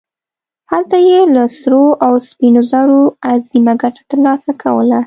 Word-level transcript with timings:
هلته 0.71 0.97
یې 1.09 1.19
له 1.35 1.43
سرو 1.59 1.85
او 2.05 2.13
سپینو 2.27 2.61
زرو 2.71 2.99
عظیمه 3.31 3.73
ګټه 3.81 4.01
ترلاسه 4.11 4.51
کوله. 4.61 4.99